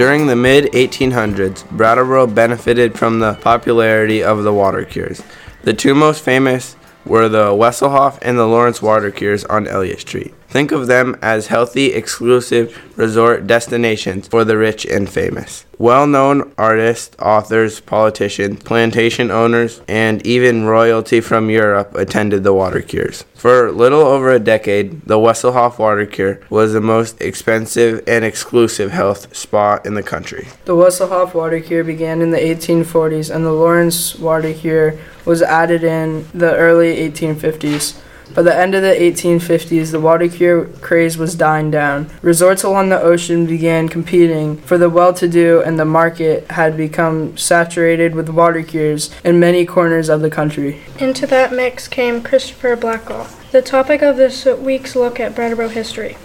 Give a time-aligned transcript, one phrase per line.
[0.00, 5.22] During the mid 1800s, Brattleboro benefited from the popularity of the water cures.
[5.64, 6.74] The two most famous
[7.04, 10.32] were the Wesselhoeft and the Lawrence water cures on Elliot Street.
[10.50, 15.64] Think of them as healthy, exclusive resort destinations for the rich and famous.
[15.78, 22.82] Well known artists, authors, politicians, plantation owners, and even royalty from Europe attended the water
[22.82, 23.24] cures.
[23.36, 28.90] For little over a decade, the Wesselhoeft Water Cure was the most expensive and exclusive
[28.90, 30.48] health spa in the country.
[30.64, 35.84] The Wesselhoeft Water Cure began in the 1840s, and the Lawrence Water Cure was added
[35.84, 37.98] in the early 1850s.
[38.34, 42.08] By the end of the 1850s, the water cure craze was dying down.
[42.22, 46.76] Resorts along the ocean began competing for the well to do, and the market had
[46.76, 50.80] become saturated with water cures in many corners of the country.
[50.98, 56.16] Into that mix came Christopher Blackall, the topic of this week's look at Brattleboro history.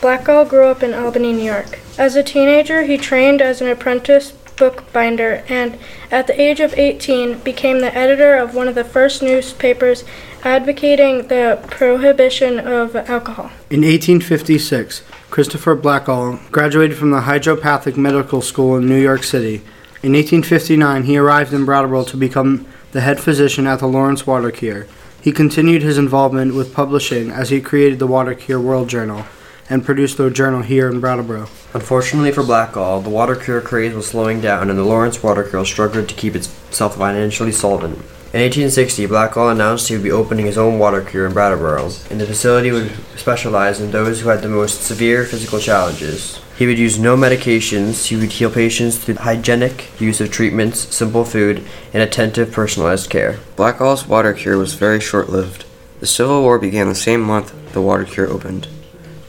[0.00, 1.80] Blackall grew up in Albany, New York.
[1.98, 5.78] As a teenager, he trained as an apprentice bookbinder and,
[6.10, 10.04] at the age of 18, became the editor of one of the first newspapers
[10.44, 13.50] advocating the prohibition of alcohol.
[13.70, 19.56] In 1856, Christopher Blackall graduated from the Hydropathic Medical School in New York City.
[20.02, 24.50] In 1859, he arrived in Brattleboro to become the head physician at the Lawrence Water
[24.50, 24.86] Cure.
[25.20, 29.24] He continued his involvement with publishing as he created the Water Cure World Journal
[29.68, 31.48] and produced the journal here in Brattleboro.
[31.74, 35.66] Unfortunately for Blackall, the water cure craze was slowing down and the Lawrence Water Cure
[35.66, 37.98] struggled to keep itself financially solvent.
[38.30, 42.20] In 1860, Blackall announced he would be opening his own water cure in Brattleboro, and
[42.20, 46.38] the facility would specialize in those who had the most severe physical challenges.
[46.58, 51.24] He would use no medications, he would heal patients through hygienic use of treatments, simple
[51.24, 53.38] food, and attentive personalized care.
[53.56, 55.64] Blackall's water cure was very short lived.
[56.00, 58.68] The Civil War began the same month the water cure opened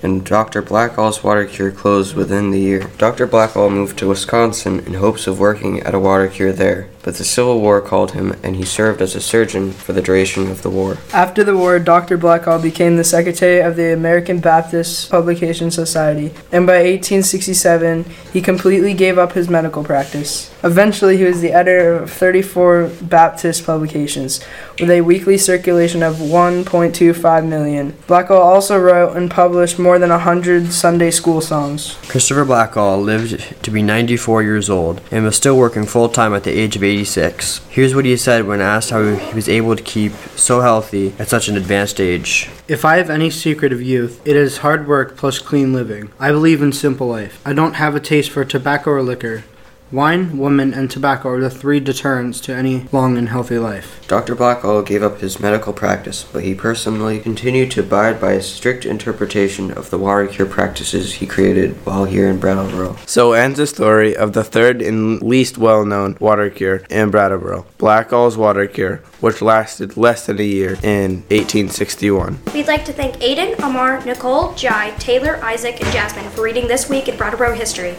[0.02, 0.62] and Dr.
[0.62, 2.90] Blackall's water cure closed within the year.
[2.98, 3.28] Dr.
[3.28, 7.24] Blackall moved to Wisconsin in hopes of working at a water cure there, but the
[7.24, 10.70] Civil War called him and he served as a surgeon for the duration of the
[10.70, 10.98] war.
[11.14, 12.18] After the war, Dr.
[12.18, 18.94] Blackall became the secretary of the American Baptist Publication Society, and by 1867, he completely
[18.94, 20.54] gave up his medical practice.
[20.64, 24.42] Eventually, he was the editor of 34 Baptist publications,
[24.80, 27.94] with a weekly circulation of 1.25 million.
[28.08, 31.98] Blackall also wrote and published more than 100 Sunday school songs.
[32.08, 36.44] Christopher Blackall lived to be 94 years old and was still working full time at
[36.44, 37.62] the age of 86.
[37.70, 41.30] Here's what he said when asked how he was able to keep so healthy at
[41.30, 42.50] such an advanced age.
[42.68, 46.12] If I have any secret of youth, it is hard work plus clean living.
[46.20, 47.42] I believe in simple life.
[47.46, 49.46] I don't have a taste for tobacco or liquor.
[49.92, 54.08] Wine, women, and tobacco are the three deterrents to any long and healthy life.
[54.08, 54.36] Dr.
[54.36, 58.86] Blackall gave up his medical practice, but he personally continued to abide by a strict
[58.86, 62.98] interpretation of the water cure practices he created while here in Brattleboro.
[63.08, 67.66] So ends the story of the third and least well known water cure in Brattleboro,
[67.80, 72.40] Blackall's Water Cure, which lasted less than a year in 1861.
[72.54, 76.88] We'd like to thank Aiden, Amar, Nicole, Jai, Taylor, Isaac, and Jasmine for reading this
[76.90, 77.96] week in Brattleboro history.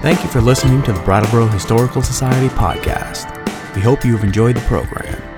[0.00, 3.36] Thank you for listening to the Brattleboro Historical Society podcast.
[3.74, 5.29] We hope you have enjoyed the program.